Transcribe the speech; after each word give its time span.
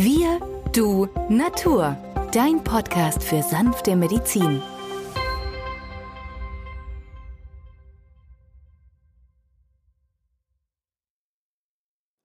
Wir, 0.00 0.38
du, 0.72 1.08
Natur. 1.28 1.96
Dein 2.32 2.62
Podcast 2.62 3.20
für 3.20 3.42
sanfte 3.42 3.96
Medizin. 3.96 4.62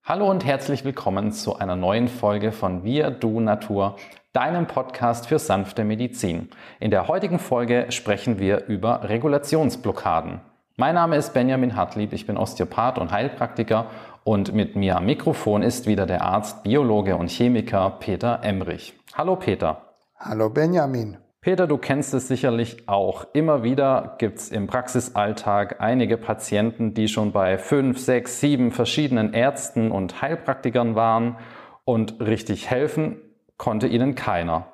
Hallo 0.04 0.30
und 0.30 0.44
herzlich 0.44 0.84
willkommen 0.84 1.32
zu 1.32 1.56
einer 1.56 1.74
neuen 1.74 2.06
Folge 2.06 2.52
von 2.52 2.84
Wir, 2.84 3.10
du, 3.10 3.40
Natur, 3.40 3.96
deinem 4.32 4.68
Podcast 4.68 5.26
für 5.26 5.40
sanfte 5.40 5.82
Medizin. 5.82 6.50
In 6.78 6.92
der 6.92 7.08
heutigen 7.08 7.40
Folge 7.40 7.86
sprechen 7.88 8.38
wir 8.38 8.66
über 8.66 9.08
Regulationsblockaden. 9.08 10.40
Mein 10.76 10.94
Name 10.94 11.16
ist 11.16 11.34
Benjamin 11.34 11.74
Hartlieb, 11.74 12.12
ich 12.12 12.26
bin 12.26 12.36
Osteopath 12.36 12.98
und 12.98 13.10
Heilpraktiker 13.10 13.90
und 14.24 14.54
mit 14.54 14.74
mir 14.74 14.96
am 14.96 15.06
Mikrofon 15.06 15.62
ist 15.62 15.86
wieder 15.86 16.06
der 16.06 16.22
Arzt, 16.22 16.62
Biologe 16.62 17.16
und 17.16 17.30
Chemiker 17.30 17.98
Peter 18.00 18.40
Emrich. 18.42 18.94
Hallo 19.14 19.36
Peter. 19.36 19.82
Hallo 20.18 20.48
Benjamin. 20.48 21.18
Peter, 21.42 21.66
du 21.66 21.76
kennst 21.76 22.14
es 22.14 22.26
sicherlich 22.26 22.88
auch. 22.88 23.26
Immer 23.34 23.62
wieder 23.62 24.16
gibt 24.18 24.38
es 24.38 24.50
im 24.50 24.66
Praxisalltag 24.66 25.82
einige 25.82 26.16
Patienten, 26.16 26.94
die 26.94 27.06
schon 27.06 27.32
bei 27.32 27.58
fünf, 27.58 27.98
sechs, 27.98 28.40
sieben 28.40 28.72
verschiedenen 28.72 29.34
Ärzten 29.34 29.90
und 29.90 30.22
Heilpraktikern 30.22 30.94
waren 30.94 31.36
und 31.84 32.18
richtig 32.18 32.70
helfen 32.70 33.20
konnte 33.58 33.86
ihnen 33.86 34.14
keiner. 34.14 34.68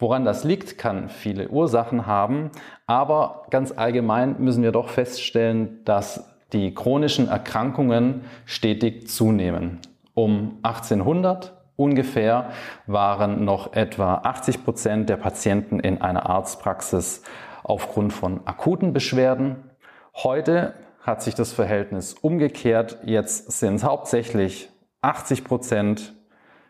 Woran 0.00 0.24
das 0.24 0.44
liegt, 0.44 0.78
kann 0.78 1.10
viele 1.10 1.48
Ursachen 1.48 2.06
haben, 2.06 2.50
aber 2.86 3.46
ganz 3.50 3.70
allgemein 3.70 4.36
müssen 4.38 4.62
wir 4.62 4.72
doch 4.72 4.88
feststellen, 4.88 5.84
dass 5.84 6.29
die 6.52 6.74
chronischen 6.74 7.28
Erkrankungen 7.28 8.24
stetig 8.44 9.08
zunehmen. 9.08 9.78
Um 10.14 10.58
1800 10.62 11.52
ungefähr 11.76 12.50
waren 12.86 13.44
noch 13.44 13.72
etwa 13.72 14.16
80 14.16 14.64
Prozent 14.64 15.08
der 15.08 15.16
Patienten 15.16 15.80
in 15.80 16.00
einer 16.00 16.28
Arztpraxis 16.28 17.22
aufgrund 17.62 18.12
von 18.12 18.46
akuten 18.46 18.92
Beschwerden. 18.92 19.70
Heute 20.14 20.74
hat 21.00 21.22
sich 21.22 21.34
das 21.34 21.52
Verhältnis 21.52 22.14
umgekehrt. 22.14 22.98
Jetzt 23.04 23.52
sind 23.58 23.76
es 23.76 23.84
hauptsächlich 23.84 24.68
80 25.02 25.44
Prozent 25.44 26.14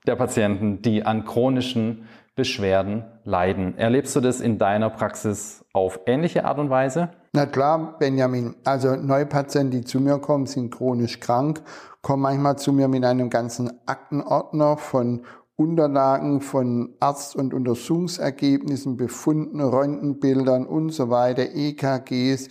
der 0.07 0.17
Patienten, 0.17 0.83
die 0.83 1.05
an 1.05 1.25
chronischen 1.25 2.09
Beschwerden 2.37 3.05
leiden. 3.25 3.77
Erlebst 3.77 4.15
du 4.17 4.21
das 4.21 4.41
in 4.41 4.59
deiner 4.59 4.91
Praxis 4.91 5.65
auf 5.73 6.01
ähnliche 6.07 6.45
Art 6.45 6.59
und 6.59 6.71
Weise? 6.71 7.11
Na 7.33 7.47
klar, 7.47 7.97
Benjamin. 7.99 8.57
Also 8.65 8.97
Neupatienten, 8.97 9.71
die 9.71 9.85
zu 9.85 10.01
mir 10.01 10.19
kommen, 10.19 10.47
sind 10.47 10.75
chronisch 10.75 11.21
krank, 11.21 11.63
kommen 12.03 12.23
manchmal 12.23 12.59
zu 12.59 12.73
mir 12.73 12.89
mit 12.89 13.05
einem 13.05 13.31
ganzen 13.31 13.71
Aktenordner 13.87 14.77
von 14.77 15.25
Unterlagen 15.55 16.41
von 16.41 16.97
Arzt- 17.01 17.37
und 17.37 17.55
Untersuchungsergebnissen, 17.55 18.97
Befunden, 18.97 19.61
Röntgenbildern 19.61 20.67
und 20.67 20.91
so 20.91 21.11
weiter, 21.11 21.55
EKGs, 21.55 22.49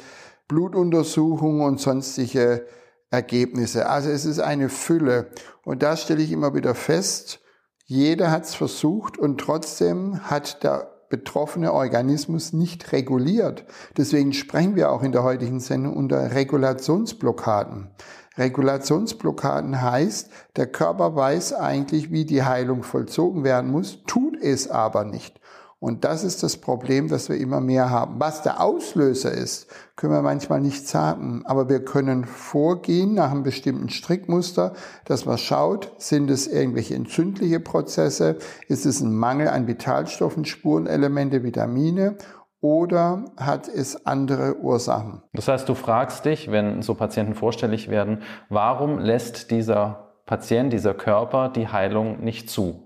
Blutuntersuchungen 0.48 1.62
und 1.62 1.80
sonstige 1.80 2.66
Ergebnisse. 3.10 3.90
Also 3.90 4.10
es 4.10 4.26
ist 4.26 4.40
eine 4.40 4.70
Fülle. 4.70 5.32
Und 5.66 5.84
da 5.84 5.98
stelle 5.98 6.22
ich 6.22 6.32
immer 6.32 6.54
wieder 6.54 6.76
fest, 6.76 7.42
jeder 7.84 8.32
hat 8.32 8.44
es 8.44 8.54
versucht 8.54 9.18
und 9.18 9.42
trotzdem 9.42 10.30
hat 10.30 10.64
der 10.64 10.99
betroffene 11.10 11.74
Organismus 11.74 12.54
nicht 12.54 12.92
reguliert. 12.92 13.66
Deswegen 13.98 14.34
sprechen 14.34 14.76
wir 14.76 14.92
auch 14.92 15.04
in 15.04 15.12
der 15.12 15.24
heutigen 15.24 15.60
Sendung 15.60 15.96
unter 15.96 16.34
Regulationsblockaden. 16.34 17.90
Regulationsblockaden 18.38 19.82
heißt, 19.82 20.30
der 20.56 20.68
Körper 20.68 21.16
weiß 21.16 21.54
eigentlich, 21.54 22.12
wie 22.12 22.26
die 22.26 22.44
Heilung 22.44 22.84
vollzogen 22.84 23.44
werden 23.44 23.70
muss, 23.70 24.04
tut 24.06 24.42
es 24.42 24.70
aber 24.70 25.04
nicht. 25.04 25.39
Und 25.80 26.04
das 26.04 26.26
ist 26.26 26.44
das 26.44 26.58
Problem, 26.58 27.08
das 27.08 27.30
wir 27.30 27.38
immer 27.38 27.62
mehr 27.62 27.90
haben. 27.90 28.20
Was 28.20 28.42
der 28.42 28.62
Auslöser 28.62 29.32
ist, 29.32 29.68
können 29.96 30.12
wir 30.12 30.22
manchmal 30.22 30.60
nicht 30.60 30.88
sagen. 30.88 31.44
Aber 31.46 31.70
wir 31.70 31.86
können 31.86 32.26
vorgehen 32.26 33.14
nach 33.14 33.32
einem 33.32 33.44
bestimmten 33.44 33.88
Strickmuster, 33.88 34.74
dass 35.06 35.26
man 35.26 35.38
schaut, 35.38 35.94
sind 35.98 36.30
es 36.30 36.48
irgendwelche 36.48 36.96
entzündliche 36.96 37.62
Prozesse, 37.62 38.38
ist 38.68 38.86
es 38.86 39.00
ein 39.00 39.16
Mangel 39.16 39.48
an 39.48 39.68
Vitalstoffen, 39.68 40.44
Spurenelemente, 40.44 41.44
Vitamine 41.44 42.18
oder 42.60 43.24
hat 43.38 43.70
es 43.70 44.06
andere 44.06 44.58
Ursachen? 44.58 45.24
Das 45.32 45.48
heißt, 45.48 45.70
du 45.70 45.76
fragst 45.76 46.26
dich, 46.26 46.52
wenn 46.52 46.82
so 46.82 46.94
Patienten 46.94 47.36
vorstellig 47.36 47.90
werden, 47.90 48.22
warum 48.50 49.00
lässt 49.00 49.50
dieser 49.50 50.22
Patient, 50.26 50.74
dieser 50.74 50.94
Körper 50.94 51.48
die 51.48 51.70
Heilung 51.70 52.22
nicht 52.22 52.50
zu? 52.50 52.84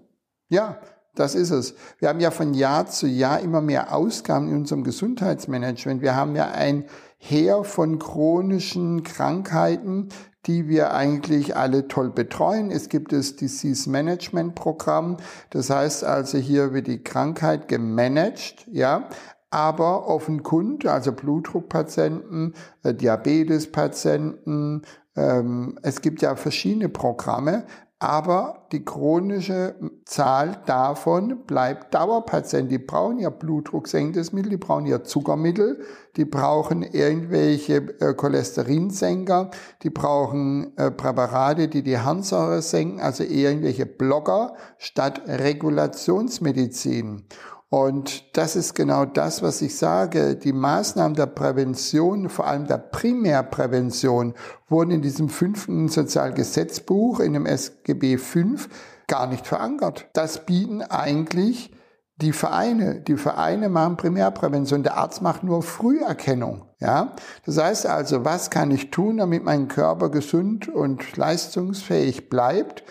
Ja, 0.49 0.77
das 1.15 1.35
ist 1.35 1.51
es. 1.51 1.75
Wir 1.99 2.09
haben 2.09 2.19
ja 2.19 2.31
von 2.31 2.53
Jahr 2.53 2.87
zu 2.87 3.07
Jahr 3.07 3.39
immer 3.39 3.61
mehr 3.61 3.93
Ausgaben 3.93 4.49
in 4.49 4.55
unserem 4.57 4.83
Gesundheitsmanagement. 4.83 6.01
Wir 6.01 6.15
haben 6.15 6.35
ja 6.35 6.51
ein 6.51 6.85
Heer 7.17 7.63
von 7.63 7.99
chronischen 7.99 9.03
Krankheiten, 9.03 10.09
die 10.45 10.67
wir 10.67 10.93
eigentlich 10.93 11.55
alle 11.55 11.87
toll 11.87 12.09
betreuen. 12.09 12.71
Es 12.71 12.89
gibt 12.89 13.13
das 13.13 13.35
Disease 13.35 13.89
Management 13.89 14.55
Programm. 14.55 15.17
Das 15.51 15.69
heißt 15.69 16.03
also, 16.03 16.37
hier 16.37 16.73
wird 16.73 16.87
die 16.87 17.03
Krankheit 17.03 17.67
gemanagt, 17.67 18.67
ja. 18.71 19.07
Aber 19.51 20.07
offenkund, 20.07 20.87
also 20.87 21.11
Blutdruckpatienten, 21.11 22.55
äh, 22.81 22.93
Diabetespatienten, 22.95 24.81
ähm, 25.15 25.77
es 25.83 26.01
gibt 26.01 26.23
ja 26.23 26.35
verschiedene 26.35 26.89
Programme, 26.89 27.65
aber 28.03 28.65
die 28.73 28.83
chronische 28.83 29.75
Zahl 30.03 30.57
davon 30.65 31.45
bleibt 31.47 31.93
Dauerpatient. 31.93 32.69
Die 32.69 32.77
brauchen 32.77 33.19
ja 33.19 33.29
blutdrucksenkendes 33.29 34.33
Mittel, 34.33 34.49
die 34.49 34.57
brauchen 34.57 34.85
ja 34.85 35.05
Zuckermittel, 35.05 35.79
die 36.17 36.25
brauchen 36.25 36.83
irgendwelche 36.83 37.77
äh, 38.01 38.13
Cholesterinsenker, 38.13 39.51
die 39.83 39.89
brauchen 39.89 40.77
äh, 40.77 40.91
Präparate, 40.91 41.69
die 41.69 41.81
die 41.81 41.97
Harnsäure 41.97 42.61
senken, 42.61 42.99
also 42.99 43.23
irgendwelche 43.23 43.85
Blocker 43.85 44.55
statt 44.77 45.21
Regulationsmedizin. 45.25 47.23
Und 47.73 48.37
das 48.37 48.55
ist 48.55 48.75
genau 48.75 49.03
das, 49.03 49.41
was 49.41 49.59
ich 49.63 49.75
sage. 49.79 50.35
Die 50.35 50.53
Maßnahmen 50.53 51.15
der 51.15 51.25
Prävention, 51.25 52.29
vor 52.29 52.45
allem 52.45 52.67
der 52.67 52.77
Primärprävention, 52.77 54.35
wurden 54.69 54.91
in 54.91 55.01
diesem 55.01 55.27
fünften 55.27 55.87
Sozialgesetzbuch, 55.87 57.19
in 57.19 57.33
dem 57.33 57.47
SGB 57.47 58.19
V, 58.19 58.67
gar 59.07 59.25
nicht 59.25 59.47
verankert. 59.47 60.05
Das 60.13 60.45
bieten 60.45 60.83
eigentlich 60.83 61.73
die 62.17 62.31
Vereine. 62.31 63.01
Die 63.01 63.17
Vereine 63.17 63.69
machen 63.69 63.97
Primärprävention. 63.97 64.83
Der 64.83 64.97
Arzt 64.97 65.23
macht 65.23 65.43
nur 65.43 65.63
Früherkennung. 65.63 66.65
Ja, 66.79 67.15
das 67.43 67.57
heißt 67.57 67.87
also, 67.87 68.23
was 68.23 68.51
kann 68.51 68.69
ich 68.69 68.91
tun, 68.91 69.17
damit 69.17 69.43
mein 69.43 69.67
Körper 69.67 70.11
gesund 70.11 70.67
und 70.67 71.17
leistungsfähig 71.17 72.29
bleibt? 72.29 72.83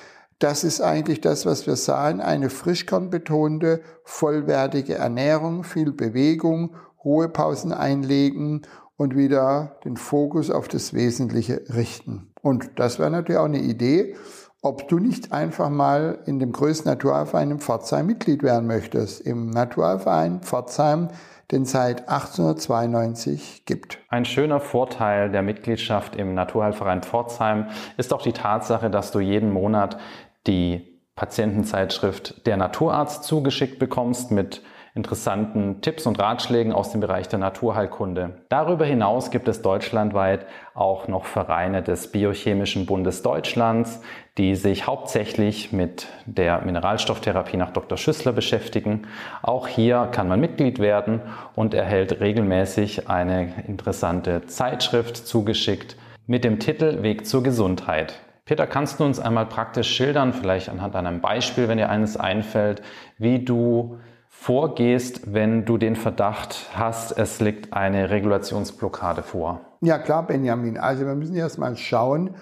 Das 0.42 0.64
ist 0.64 0.80
eigentlich 0.80 1.20
das, 1.20 1.46
was 1.46 1.68
wir 1.68 1.76
sagen, 1.76 2.20
eine 2.20 2.50
frischkornbetonte, 2.50 3.80
vollwertige 4.02 4.96
Ernährung, 4.96 5.62
viel 5.62 5.92
Bewegung, 5.92 6.74
Ruhepausen 7.04 7.72
einlegen 7.72 8.62
und 8.96 9.16
wieder 9.16 9.76
den 9.84 9.96
Fokus 9.96 10.50
auf 10.50 10.66
das 10.66 10.94
Wesentliche 10.94 11.62
richten. 11.72 12.32
Und 12.40 12.80
das 12.80 12.98
wäre 12.98 13.08
natürlich 13.08 13.38
auch 13.38 13.44
eine 13.44 13.60
Idee, 13.60 14.16
ob 14.62 14.88
du 14.88 14.98
nicht 14.98 15.32
einfach 15.32 15.70
mal 15.70 16.18
in 16.26 16.40
dem 16.40 16.50
größten 16.50 16.90
Naturverein 16.90 17.52
in 17.52 17.60
Pforzheim 17.60 18.06
Mitglied 18.06 18.42
werden 18.42 18.66
möchtest. 18.66 19.20
Im 19.20 19.48
Naturverein 19.50 20.40
Pforzheim, 20.42 21.10
den 21.52 21.66
seit 21.66 22.08
1892 22.08 23.64
gibt. 23.64 23.98
Ein 24.08 24.24
schöner 24.24 24.58
Vorteil 24.58 25.30
der 25.30 25.42
Mitgliedschaft 25.42 26.16
im 26.16 26.34
Naturheilverein 26.34 27.02
Pforzheim 27.04 27.66
ist 27.96 28.12
auch 28.12 28.22
die 28.22 28.32
Tatsache, 28.32 28.90
dass 28.90 29.12
du 29.12 29.20
jeden 29.20 29.52
Monat 29.52 29.98
die 30.46 31.00
Patientenzeitschrift 31.14 32.46
Der 32.46 32.56
Naturarzt 32.56 33.24
zugeschickt 33.24 33.78
bekommst 33.78 34.30
mit 34.30 34.62
interessanten 34.94 35.80
Tipps 35.80 36.06
und 36.06 36.18
Ratschlägen 36.18 36.72
aus 36.72 36.90
dem 36.90 37.00
Bereich 37.00 37.26
der 37.26 37.38
Naturheilkunde. 37.38 38.42
Darüber 38.50 38.84
hinaus 38.84 39.30
gibt 39.30 39.48
es 39.48 39.62
deutschlandweit 39.62 40.46
auch 40.74 41.08
noch 41.08 41.24
Vereine 41.24 41.82
des 41.82 42.12
Biochemischen 42.12 42.84
Bundes 42.84 43.22
Deutschlands, 43.22 44.02
die 44.36 44.54
sich 44.54 44.86
hauptsächlich 44.86 45.72
mit 45.72 46.08
der 46.26 46.60
Mineralstofftherapie 46.60 47.56
nach 47.56 47.70
Dr. 47.70 47.96
Schüssler 47.96 48.32
beschäftigen. 48.32 49.06
Auch 49.40 49.66
hier 49.66 50.08
kann 50.12 50.28
man 50.28 50.40
Mitglied 50.40 50.78
werden 50.78 51.22
und 51.54 51.72
erhält 51.72 52.20
regelmäßig 52.20 53.08
eine 53.08 53.64
interessante 53.66 54.46
Zeitschrift 54.46 55.16
zugeschickt 55.16 55.96
mit 56.26 56.44
dem 56.44 56.58
Titel 56.58 57.02
Weg 57.02 57.26
zur 57.26 57.42
Gesundheit. 57.42 58.20
Peter, 58.44 58.66
kannst 58.66 58.98
du 58.98 59.04
uns 59.04 59.20
einmal 59.20 59.46
praktisch 59.46 59.88
schildern, 59.94 60.32
vielleicht 60.32 60.68
anhand 60.68 60.96
einem 60.96 61.20
Beispiel, 61.20 61.68
wenn 61.68 61.78
dir 61.78 61.88
eines 61.88 62.16
einfällt, 62.16 62.82
wie 63.16 63.44
du 63.44 63.98
vorgehst, 64.28 65.32
wenn 65.32 65.64
du 65.64 65.78
den 65.78 65.94
Verdacht 65.94 66.70
hast, 66.74 67.16
es 67.16 67.40
liegt 67.40 67.72
eine 67.72 68.10
Regulationsblockade 68.10 69.22
vor? 69.22 69.60
Ja 69.80 69.98
klar, 69.98 70.26
Benjamin. 70.26 70.76
Also 70.76 71.06
wir 71.06 71.14
müssen 71.14 71.36
erst 71.36 71.58
mal 71.58 71.76
schauen, 71.76 72.34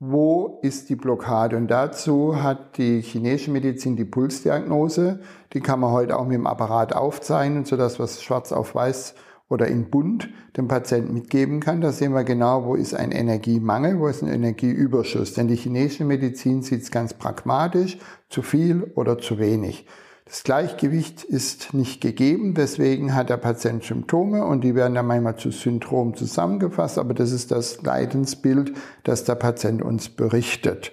wo 0.00 0.58
ist 0.62 0.90
die 0.90 0.96
Blockade? 0.96 1.56
Und 1.56 1.68
dazu 1.68 2.42
hat 2.42 2.76
die 2.76 3.00
chinesische 3.00 3.52
Medizin 3.52 3.94
die 3.94 4.04
Pulsdiagnose. 4.04 5.20
Die 5.52 5.60
kann 5.60 5.78
man 5.78 5.92
heute 5.92 6.18
auch 6.18 6.24
mit 6.24 6.34
dem 6.34 6.48
Apparat 6.48 6.96
aufzeichnen, 6.96 7.64
sodass 7.64 8.00
was 8.00 8.24
schwarz 8.24 8.50
auf 8.50 8.74
weiß 8.74 9.14
oder 9.48 9.68
in 9.68 9.90
bunt 9.90 10.28
dem 10.56 10.68
Patienten 10.68 11.14
mitgeben 11.14 11.60
kann. 11.60 11.80
Da 11.80 11.92
sehen 11.92 12.12
wir 12.12 12.24
genau, 12.24 12.64
wo 12.64 12.74
ist 12.74 12.94
ein 12.94 13.12
Energiemangel, 13.12 13.98
wo 13.98 14.08
ist 14.08 14.22
ein 14.22 14.32
Energieüberschuss. 14.32 15.34
Denn 15.34 15.48
die 15.48 15.56
chinesische 15.56 16.04
Medizin 16.04 16.62
sieht 16.62 16.82
es 16.82 16.90
ganz 16.90 17.14
pragmatisch, 17.14 17.98
zu 18.28 18.42
viel 18.42 18.90
oder 18.94 19.18
zu 19.18 19.38
wenig. 19.38 19.86
Das 20.26 20.42
Gleichgewicht 20.42 21.22
ist 21.22 21.74
nicht 21.74 22.00
gegeben, 22.00 22.54
deswegen 22.54 23.14
hat 23.14 23.28
der 23.28 23.36
Patient 23.36 23.84
Symptome 23.84 24.44
und 24.46 24.64
die 24.64 24.74
werden 24.74 24.94
dann 24.94 25.06
manchmal 25.06 25.36
zu 25.36 25.50
Syndrom 25.50 26.14
zusammengefasst, 26.14 26.98
aber 26.98 27.12
das 27.12 27.30
ist 27.30 27.50
das 27.50 27.82
Leidensbild, 27.82 28.72
das 29.02 29.24
der 29.24 29.34
Patient 29.34 29.82
uns 29.82 30.08
berichtet. 30.08 30.92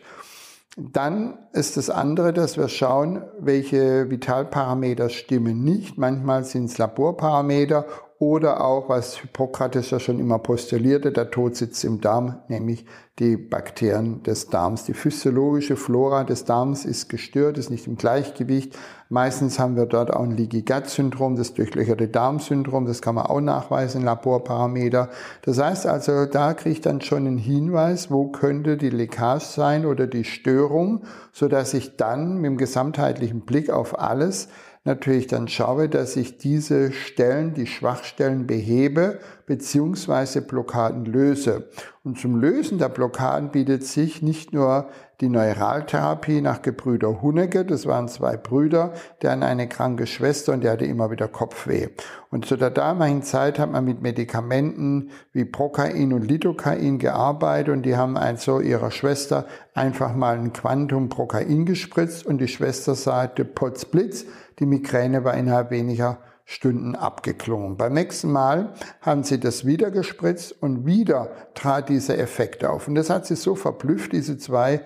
Dann 0.77 1.38
ist 1.54 1.77
das 1.77 1.89
andere, 1.89 2.33
dass 2.33 2.57
wir 2.57 2.68
schauen, 2.68 3.24
welche 3.39 4.09
Vitalparameter 4.09 5.09
stimmen 5.09 5.63
nicht. 5.63 5.97
Manchmal 5.97 6.44
sind 6.44 6.65
es 6.65 6.77
Laborparameter 6.77 7.86
oder 8.21 8.63
auch, 8.63 8.88
was 8.88 9.18
Hippokrates 9.18 9.89
ja 9.89 10.00
schon 10.00 10.19
immer 10.19 10.38
postulierte, 10.38 11.12
der 11.12 11.31
Tod 11.31 11.56
sitzt 11.56 11.83
im 11.83 12.01
Darm, 12.01 12.35
nämlich 12.50 12.85
die 13.18 13.35
Bakterien 13.35 14.21
des 14.21 14.47
Darms. 14.47 14.83
Die 14.83 14.94
physiologische 14.94 15.75
Flora 15.75 16.23
des 16.23 16.45
Darms 16.45 16.85
ist 16.85 17.09
gestört, 17.09 17.57
ist 17.57 17.71
nicht 17.71 17.88
im 17.88 17.95
Gleichgewicht. 17.95 18.77
Meistens 19.09 19.57
haben 19.57 19.75
wir 19.75 19.88
dort 19.88 20.13
auch 20.13 20.21
ein 20.21 20.38
Leaky 20.38 20.62
Gut 20.62 20.85
Syndrom, 20.85 21.35
das 21.35 21.56
durchlöcherte 21.56 22.09
Darmsyndrom, 22.09 22.85
das 22.85 23.01
kann 23.01 23.15
man 23.15 23.25
auch 23.25 23.41
nachweisen, 23.41 24.03
Laborparameter. 24.03 25.09
Das 25.41 25.59
heißt 25.59 25.88
also, 25.88 26.27
da 26.27 26.53
kriegt 26.53 26.85
dann 26.85 27.01
schon 27.01 27.25
einen 27.25 27.39
Hinweis, 27.39 28.12
wo 28.12 28.27
könnte 28.27 28.77
die 28.77 28.91
Leckage 28.91 29.45
sein 29.45 29.83
oder 29.83 30.06
die 30.06 30.25
Störung, 30.25 31.06
so 31.33 31.47
dass 31.47 31.73
ich 31.73 31.97
dann 31.97 32.35
mit 32.35 32.51
dem 32.51 32.57
gesamtheitlichen 32.57 33.41
Blick 33.41 33.71
auf 33.71 34.00
alles 34.00 34.47
natürlich 34.83 35.28
dann 35.28 35.48
schaue, 35.48 35.89
dass 35.89 36.16
ich 36.16 36.38
diese 36.38 36.92
Stellen, 36.92 37.54
die 37.54 37.68
Schwachstellen 37.68 38.48
behebe 38.48 39.19
beziehungsweise 39.45 40.42
Blockaden 40.42 41.06
löse. 41.06 41.69
Und 42.04 42.19
zum 42.19 42.36
Lösen 42.36 42.78
der 42.78 42.89
Blockaden 42.89 43.51
bietet 43.51 43.83
sich 43.83 44.22
nicht 44.22 44.54
nur 44.54 44.89
die 45.21 45.29
Neuraltherapie 45.29 46.41
nach 46.41 46.63
Gebrüder 46.63 47.21
Hunnecke, 47.21 47.63
das 47.63 47.85
waren 47.85 48.07
zwei 48.07 48.38
Brüder, 48.38 48.94
der 49.21 49.31
an 49.31 49.44
eine 49.44 49.69
kranke 49.69 50.07
Schwester 50.07 50.51
und 50.51 50.63
der 50.63 50.71
hatte 50.71 50.85
immer 50.85 51.12
wieder 51.12 51.27
Kopfweh. 51.27 51.89
Und 52.31 52.45
zu 52.45 52.57
der 52.57 52.71
damaligen 52.71 53.21
Zeit 53.21 53.59
hat 53.59 53.71
man 53.71 53.85
mit 53.85 54.01
Medikamenten 54.01 55.12
wie 55.31 55.45
Prokain 55.45 56.12
und 56.12 56.27
Lidocain 56.27 56.97
gearbeitet 56.97 57.71
und 57.71 57.83
die 57.83 57.95
haben 57.95 58.18
also 58.18 58.59
ihrer 58.59 58.89
Schwester 58.89 59.45
einfach 59.75 60.15
mal 60.15 60.38
ein 60.38 60.53
Quantum 60.53 61.09
Prokain 61.09 61.65
gespritzt 61.65 62.25
und 62.25 62.39
die 62.39 62.47
Schwester 62.47 62.95
sagte, 62.95 63.45
Potzblitz, 63.45 64.25
die 64.57 64.65
Migräne 64.65 65.23
war 65.23 65.35
innerhalb 65.35 65.69
weniger 65.69 66.18
Stunden 66.45 66.95
abgeklungen. 66.95 67.77
Beim 67.77 67.94
nächsten 67.94 68.31
Mal 68.31 68.73
haben 69.01 69.23
sie 69.23 69.39
das 69.39 69.65
wieder 69.65 69.91
gespritzt 69.91 70.62
und 70.62 70.85
wieder 70.85 71.29
trat 71.53 71.89
dieser 71.89 72.18
Effekt 72.18 72.65
auf. 72.65 72.88
Und 72.88 72.95
das 72.95 73.09
hat 73.09 73.25
sie 73.27 73.35
so 73.35 73.56
verblüfft, 73.56 74.12
diese 74.12 74.38
zwei 74.38 74.81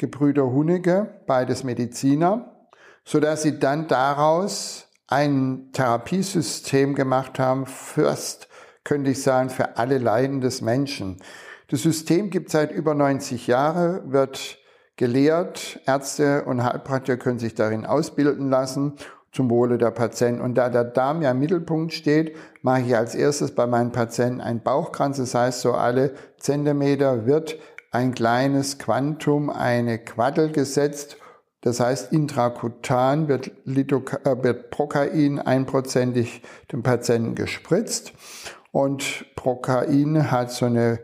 Gebrüder 0.00 0.50
Hunecke, 0.50 1.20
beides 1.26 1.62
Mediziner, 1.62 2.56
so 3.04 3.20
dass 3.20 3.42
sie 3.42 3.58
dann 3.58 3.86
daraus 3.86 4.88
ein 5.08 5.68
Therapiesystem 5.74 6.94
gemacht 6.94 7.38
haben, 7.38 7.66
fürst, 7.66 8.48
könnte 8.82 9.10
ich 9.10 9.22
sagen, 9.22 9.50
für 9.50 9.76
alle 9.76 9.98
Leiden 9.98 10.40
des 10.40 10.62
Menschen. 10.62 11.18
Das 11.68 11.82
System 11.82 12.30
gibt 12.30 12.50
seit 12.50 12.72
über 12.72 12.94
90 12.94 13.46
Jahren, 13.46 14.10
wird 14.10 14.56
gelehrt, 14.96 15.80
Ärzte 15.84 16.44
und 16.44 16.64
Heilpraktiker 16.64 17.18
können 17.18 17.38
sich 17.38 17.54
darin 17.54 17.84
ausbilden 17.84 18.48
lassen 18.48 18.94
zum 19.32 19.50
Wohle 19.50 19.76
der 19.76 19.90
Patienten. 19.90 20.40
Und 20.40 20.54
da 20.54 20.70
der 20.70 20.84
Darm 20.84 21.20
ja 21.20 21.32
im 21.32 21.40
Mittelpunkt 21.40 21.92
steht, 21.92 22.34
mache 22.62 22.80
ich 22.80 22.96
als 22.96 23.14
erstes 23.14 23.54
bei 23.54 23.66
meinen 23.66 23.92
Patienten 23.92 24.40
einen 24.40 24.62
Bauchkranz. 24.62 25.18
Das 25.18 25.34
heißt, 25.34 25.60
so 25.60 25.74
alle 25.74 26.14
Zentimeter 26.38 27.26
wird 27.26 27.58
ein 27.90 28.14
kleines 28.14 28.78
Quantum, 28.78 29.50
eine 29.50 29.98
Quaddel 29.98 30.52
gesetzt. 30.52 31.16
Das 31.60 31.80
heißt, 31.80 32.12
intrakutan 32.12 33.28
wird, 33.28 33.50
Lidoca 33.64 34.18
äh, 34.24 34.42
wird 34.42 34.70
Prokain 34.70 35.38
einprozentig 35.38 36.42
dem 36.72 36.82
Patienten 36.82 37.34
gespritzt. 37.34 38.12
Und 38.72 39.26
Prokain 39.34 40.30
hat 40.30 40.52
so 40.52 40.66
eine 40.66 41.00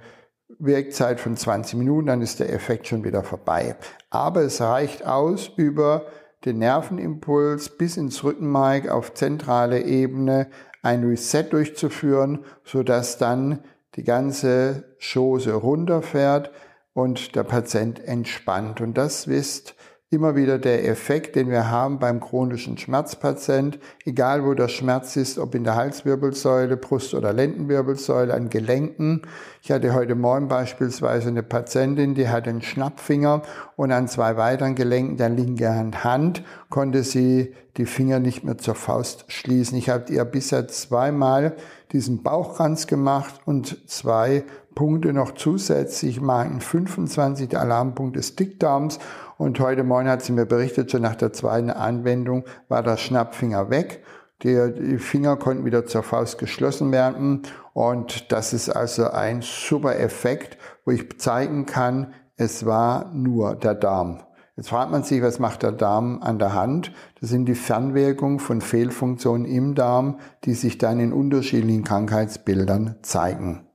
Wirkzeit 0.58 1.20
von 1.20 1.36
20 1.36 1.78
Minuten, 1.78 2.06
dann 2.06 2.22
ist 2.22 2.40
der 2.40 2.52
Effekt 2.52 2.86
schon 2.86 3.04
wieder 3.04 3.22
vorbei. 3.22 3.76
Aber 4.08 4.42
es 4.42 4.60
reicht 4.60 5.04
aus 5.04 5.50
über 5.56 6.06
den 6.44 6.58
Nervenimpuls 6.58 7.76
bis 7.76 7.96
ins 7.96 8.22
Rückenmark 8.24 8.88
auf 8.88 9.12
zentrale 9.12 9.82
Ebene 9.82 10.48
ein 10.82 11.04
Reset 11.04 11.42
durchzuführen, 11.50 12.44
sodass 12.64 13.18
dann 13.18 13.64
die 13.96 14.04
ganze 14.04 14.84
Chose 14.98 15.52
runterfährt 15.52 16.50
und 16.96 17.36
der 17.36 17.44
Patient 17.44 18.02
entspannt. 18.02 18.80
Und 18.80 18.96
das 18.96 19.26
ist 19.26 19.74
immer 20.08 20.34
wieder 20.34 20.58
der 20.58 20.88
Effekt, 20.88 21.36
den 21.36 21.50
wir 21.50 21.70
haben 21.70 21.98
beim 21.98 22.20
chronischen 22.20 22.78
Schmerzpatient, 22.78 23.78
egal 24.06 24.46
wo 24.46 24.54
der 24.54 24.68
Schmerz 24.68 25.14
ist, 25.16 25.38
ob 25.38 25.54
in 25.54 25.64
der 25.64 25.74
Halswirbelsäule, 25.74 26.78
Brust- 26.78 27.12
oder 27.12 27.34
Lendenwirbelsäule, 27.34 28.32
an 28.32 28.48
Gelenken. 28.48 29.22
Ich 29.60 29.70
hatte 29.70 29.92
heute 29.92 30.14
Morgen 30.14 30.48
beispielsweise 30.48 31.28
eine 31.28 31.42
Patientin, 31.42 32.14
die 32.14 32.30
hat 32.30 32.48
einen 32.48 32.62
Schnappfinger 32.62 33.42
und 33.76 33.92
an 33.92 34.08
zwei 34.08 34.38
weiteren 34.38 34.74
Gelenken 34.74 35.18
der 35.18 35.28
linken 35.28 36.02
Hand 36.02 36.44
konnte 36.70 37.02
sie 37.02 37.52
die 37.76 37.84
Finger 37.84 38.20
nicht 38.20 38.42
mehr 38.42 38.56
zur 38.56 38.74
Faust 38.74 39.26
schließen. 39.28 39.76
Ich 39.76 39.90
habe 39.90 40.10
ihr 40.10 40.24
bisher 40.24 40.66
zweimal 40.68 41.56
diesen 41.92 42.22
Bauchkranz 42.22 42.86
gemacht 42.86 43.34
und 43.44 43.86
zwei 43.86 44.44
Punkte 44.76 45.12
noch 45.12 45.32
zusätzlich 45.32 46.20
machen. 46.20 46.60
25 46.60 47.48
der 47.48 47.62
Alarmpunkt 47.62 48.14
des 48.14 48.36
Dickdarms 48.36 49.00
und 49.38 49.58
heute 49.58 49.82
Morgen 49.82 50.08
hat 50.08 50.22
sie 50.22 50.32
mir 50.32 50.46
berichtet, 50.46 50.90
schon 50.90 51.02
nach 51.02 51.16
der 51.16 51.32
zweiten 51.32 51.70
Anwendung 51.70 52.44
war 52.68 52.82
der 52.82 52.96
Schnappfinger 52.96 53.70
weg. 53.70 54.04
Die 54.42 54.98
Finger 54.98 55.36
konnten 55.36 55.64
wieder 55.64 55.86
zur 55.86 56.02
Faust 56.02 56.38
geschlossen 56.38 56.92
werden. 56.92 57.42
Und 57.72 58.30
das 58.32 58.52
ist 58.52 58.68
also 58.68 59.10
ein 59.10 59.40
super 59.40 59.98
Effekt, 59.98 60.58
wo 60.84 60.90
ich 60.90 61.18
zeigen 61.18 61.66
kann, 61.66 62.12
es 62.36 62.66
war 62.66 63.10
nur 63.14 63.54
der 63.56 63.74
Darm. 63.74 64.20
Jetzt 64.56 64.68
fragt 64.68 64.90
man 64.90 65.02
sich, 65.02 65.22
was 65.22 65.38
macht 65.38 65.62
der 65.62 65.72
Darm 65.72 66.22
an 66.22 66.38
der 66.38 66.52
Hand? 66.54 66.92
Das 67.20 67.30
sind 67.30 67.46
die 67.46 67.54
Fernwirkungen 67.54 68.38
von 68.38 68.60
Fehlfunktionen 68.60 69.46
im 69.46 69.74
Darm, 69.74 70.18
die 70.44 70.54
sich 70.54 70.76
dann 70.78 71.00
in 71.00 71.12
unterschiedlichen 71.12 71.84
Krankheitsbildern 71.84 72.96
zeigen. 73.02 73.65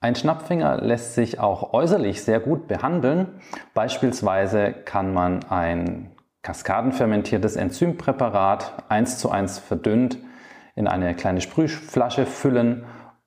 Ein 0.00 0.14
Schnappfinger 0.14 0.82
lässt 0.82 1.14
sich 1.14 1.40
auch 1.40 1.72
äußerlich 1.72 2.22
sehr 2.22 2.40
gut 2.40 2.68
behandeln. 2.68 3.40
Beispielsweise 3.72 4.72
kann 4.72 5.14
man 5.14 5.44
ein 5.44 6.10
kaskadenfermentiertes 6.42 7.56
Enzympräparat 7.56 8.84
eins 8.88 9.18
zu 9.18 9.30
eins 9.30 9.58
verdünnt 9.58 10.18
in 10.74 10.86
eine 10.86 11.14
kleine 11.14 11.40
Sprühflasche 11.40 12.26
füllen 12.26 12.84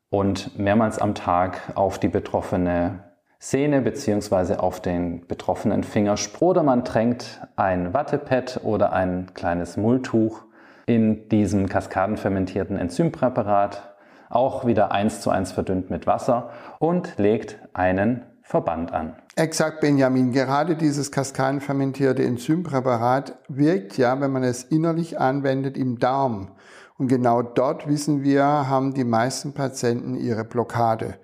und 0.09 0.57
mehrmals 0.57 0.99
am 0.99 1.15
Tag 1.15 1.73
auf 1.75 1.99
die 1.99 2.07
betroffene 2.07 3.03
Sehne 3.39 3.81
bzw. 3.81 4.55
auf 4.55 4.81
den 4.81 5.25
betroffenen 5.27 5.83
Finger 5.83 6.15
oder 6.39 6.61
man 6.61 6.85
tränkt 6.85 7.41
ein 7.55 7.93
Wattepad 7.93 8.61
oder 8.63 8.93
ein 8.93 9.33
kleines 9.33 9.75
Mulltuch 9.75 10.43
in 10.85 11.29
diesem 11.29 11.67
kaskadenfermentierten 11.67 12.77
Enzympräparat 12.77 13.88
auch 14.29 14.65
wieder 14.65 14.91
eins 14.91 15.21
zu 15.21 15.29
eins 15.29 15.51
verdünnt 15.51 15.89
mit 15.89 16.07
Wasser 16.07 16.51
und 16.79 17.17
legt 17.17 17.59
einen 17.73 18.25
Verband 18.43 18.93
an. 18.93 19.15
Exakt, 19.35 19.81
Benjamin. 19.81 20.31
Gerade 20.31 20.75
dieses 20.75 21.11
kaskadenfermentierte 21.11 22.23
Enzympräparat 22.23 23.37
wirkt 23.47 23.97
ja, 23.97 24.19
wenn 24.19 24.31
man 24.31 24.43
es 24.43 24.63
innerlich 24.63 25.19
anwendet, 25.19 25.77
im 25.77 25.99
Darm. 25.99 26.55
Und 26.97 27.07
genau 27.07 27.41
dort, 27.41 27.87
wissen 27.87 28.23
wir, 28.23 28.43
haben 28.43 28.93
die 28.93 29.03
meisten 29.03 29.53
Patienten 29.53 30.15
ihre 30.15 30.43
Blockade. 30.43 31.19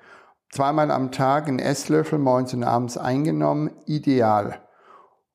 Zweimal 0.51 0.91
am 0.91 1.11
Tag 1.11 1.47
ein 1.47 1.59
Esslöffel 1.59 2.17
morgens 2.19 2.53
und 2.53 2.63
abends 2.63 2.97
eingenommen, 2.97 3.71
ideal. 3.85 4.61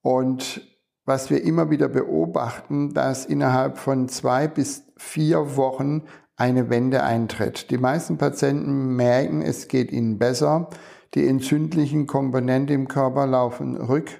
Und 0.00 0.62
was 1.04 1.28
wir 1.28 1.42
immer 1.42 1.70
wieder 1.70 1.88
beobachten, 1.88 2.94
dass 2.94 3.26
innerhalb 3.26 3.78
von 3.78 4.08
zwei 4.08 4.48
bis 4.48 4.84
vier 4.96 5.56
Wochen 5.56 6.04
eine 6.40 6.70
Wende 6.70 7.02
eintritt. 7.02 7.70
Die 7.70 7.76
meisten 7.76 8.16
Patienten 8.16 8.96
merken, 8.96 9.42
es 9.42 9.68
geht 9.68 9.92
ihnen 9.92 10.18
besser. 10.18 10.70
Die 11.14 11.26
entzündlichen 11.26 12.06
Komponenten 12.06 12.74
im 12.74 12.88
Körper 12.88 13.26
laufen 13.26 13.76
rück. 13.76 14.10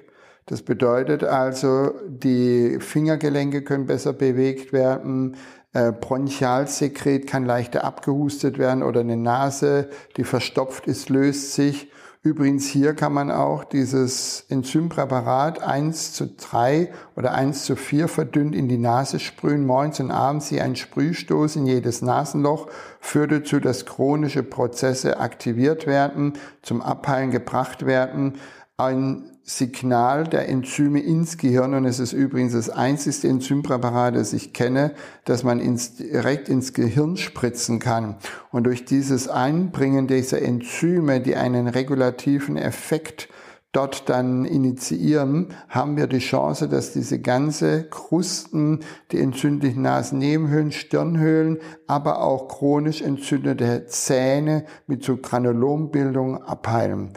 Das 0.45 0.61
bedeutet 0.61 1.23
also, 1.23 1.91
die 2.07 2.77
Fingergelenke 2.79 3.63
können 3.63 3.87
besser 3.87 4.13
bewegt 4.13 4.71
werden, 4.71 5.35
äh, 5.73 5.91
Bronchialsekret 5.91 7.25
kann 7.25 7.45
leichter 7.45 7.85
abgehustet 7.85 8.57
werden 8.59 8.83
oder 8.83 8.99
eine 8.99 9.17
Nase, 9.17 9.89
die 10.17 10.23
verstopft 10.23 10.87
ist, 10.87 11.09
löst 11.09 11.53
sich. 11.53 11.91
Übrigens 12.23 12.67
hier 12.67 12.93
kann 12.93 13.13
man 13.13 13.31
auch 13.31 13.63
dieses 13.63 14.45
Enzympräparat 14.47 15.63
1 15.63 16.13
zu 16.13 16.27
3 16.27 16.93
oder 17.15 17.33
1 17.33 17.65
zu 17.65 17.75
4 17.75 18.07
verdünnt 18.07 18.53
in 18.53 18.67
die 18.67 18.77
Nase 18.77 19.19
sprühen, 19.19 19.65
morgens 19.65 19.99
und 19.99 20.11
abends 20.11 20.47
hier 20.47 20.63
ein 20.63 20.75
Sprühstoß 20.75 21.55
in 21.55 21.65
jedes 21.65 22.03
Nasenloch, 22.03 22.67
führt 22.99 23.31
dazu, 23.31 23.59
dass 23.59 23.87
chronische 23.87 24.43
Prozesse 24.43 25.19
aktiviert 25.19 25.87
werden, 25.87 26.33
zum 26.61 26.83
Abheilen 26.83 27.31
gebracht 27.31 27.87
werden. 27.87 28.33
Ein 28.77 29.37
Signal 29.43 30.23
der 30.23 30.49
Enzyme 30.49 31.01
ins 31.01 31.37
Gehirn 31.37 31.73
und 31.73 31.85
es 31.85 31.99
ist 31.99 32.13
übrigens 32.13 32.53
das 32.53 32.69
einzigste 32.69 33.27
Enzympräparat, 33.27 34.15
das 34.15 34.33
ich 34.33 34.53
kenne, 34.53 34.93
das 35.25 35.43
man 35.43 35.59
ins, 35.59 35.95
direkt 35.95 36.47
ins 36.49 36.73
Gehirn 36.73 37.17
spritzen 37.17 37.79
kann. 37.79 38.15
Und 38.51 38.65
durch 38.65 38.85
dieses 38.85 39.27
Einbringen 39.27 40.07
dieser 40.07 40.41
Enzyme, 40.41 41.21
die 41.21 41.35
einen 41.35 41.67
regulativen 41.67 42.57
Effekt 42.57 43.29
dort 43.71 44.09
dann 44.09 44.45
initiieren, 44.45 45.47
haben 45.69 45.97
wir 45.97 46.07
die 46.07 46.19
Chance, 46.19 46.67
dass 46.67 46.93
diese 46.93 47.19
ganze 47.19 47.83
Krusten, 47.89 48.81
die 49.11 49.19
entzündlichen 49.19 49.81
Nasennebenhöhlen, 49.81 50.71
Stirnhöhlen, 50.71 51.57
aber 51.87 52.21
auch 52.21 52.47
chronisch 52.47 53.01
entzündete 53.01 53.85
Zähne 53.87 54.65
mit 54.87 55.03
so 55.03 55.17
Granulombildung 55.17 56.43
abheilen. 56.43 57.13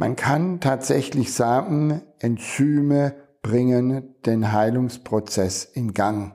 Man 0.00 0.16
kann 0.16 0.60
tatsächlich 0.60 1.34
sagen, 1.34 2.00
Enzyme 2.20 3.16
bringen 3.42 4.14
den 4.24 4.50
Heilungsprozess 4.50 5.66
in 5.66 5.92
Gang. 5.92 6.32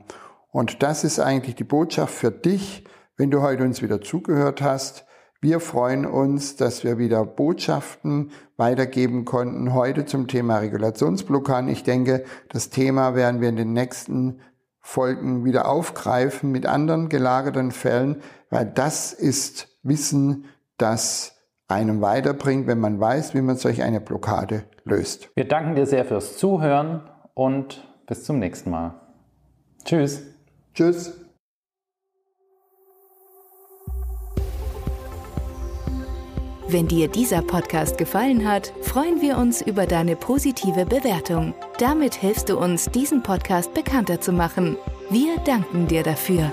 Und 0.52 0.84
das 0.84 1.02
ist 1.02 1.18
eigentlich 1.18 1.56
die 1.56 1.64
Botschaft 1.64 2.14
für 2.14 2.30
dich, 2.30 2.84
wenn 3.16 3.32
du 3.32 3.42
heute 3.42 3.64
uns 3.64 3.82
wieder 3.82 4.00
zugehört 4.00 4.62
hast. 4.62 5.04
Wir 5.40 5.58
freuen 5.58 6.06
uns, 6.06 6.54
dass 6.54 6.84
wir 6.84 6.98
wieder 6.98 7.26
Botschaften 7.26 8.30
weitergeben 8.56 9.24
konnten 9.24 9.74
heute 9.74 10.06
zum 10.06 10.28
Thema 10.28 10.58
Regulationsblockaden. 10.58 11.68
Ich 11.68 11.82
denke, 11.82 12.22
das 12.50 12.70
Thema 12.70 13.16
werden 13.16 13.40
wir 13.40 13.48
in 13.48 13.56
den 13.56 13.72
nächsten 13.72 14.42
Folgen 14.80 15.44
wieder 15.44 15.66
aufgreifen 15.68 16.52
mit 16.52 16.66
anderen 16.66 17.08
gelagerten 17.08 17.72
Fällen, 17.72 18.22
weil 18.48 18.64
das 18.64 19.12
ist 19.12 19.76
Wissen, 19.82 20.44
das 20.78 21.35
einem 21.68 22.00
weiterbringt, 22.00 22.66
wenn 22.66 22.80
man 22.80 23.00
weiß, 23.00 23.34
wie 23.34 23.42
man 23.42 23.56
solch 23.56 23.82
eine 23.82 24.00
Blockade 24.00 24.64
löst. 24.84 25.30
Wir 25.34 25.48
danken 25.48 25.74
dir 25.74 25.86
sehr 25.86 26.04
fürs 26.04 26.38
Zuhören 26.38 27.02
und 27.34 27.86
bis 28.06 28.24
zum 28.24 28.38
nächsten 28.38 28.70
Mal. 28.70 28.94
Tschüss. 29.84 30.22
Tschüss. 30.74 31.20
Wenn 36.68 36.88
dir 36.88 37.06
dieser 37.06 37.42
Podcast 37.42 37.96
gefallen 37.96 38.48
hat, 38.48 38.72
freuen 38.82 39.22
wir 39.22 39.38
uns 39.38 39.62
über 39.62 39.86
deine 39.86 40.16
positive 40.16 40.84
Bewertung. 40.84 41.54
Damit 41.78 42.14
hilfst 42.14 42.48
du 42.48 42.58
uns, 42.58 42.90
diesen 42.90 43.22
Podcast 43.22 43.72
bekannter 43.72 44.20
zu 44.20 44.32
machen. 44.32 44.76
Wir 45.08 45.36
danken 45.44 45.86
dir 45.86 46.02
dafür. 46.02 46.52